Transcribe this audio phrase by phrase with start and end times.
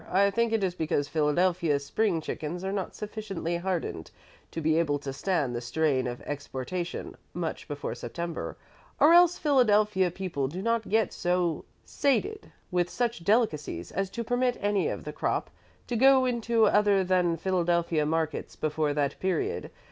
[0.09, 4.09] "I think it is because Philadelphia spring chickens are not sufficiently hardened
[4.49, 8.57] to be able to stand the strain of exportation much before September,
[8.99, 14.57] or else Philadelphia people do not get so sated with such delicacies as to permit
[14.59, 15.51] any of the crop
[15.85, 19.69] to go into other than Philadelphia markets before that period.